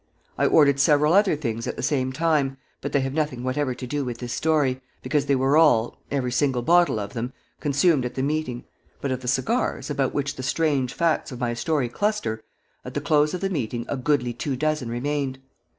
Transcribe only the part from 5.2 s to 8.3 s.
they were all every single bottle of them consumed at the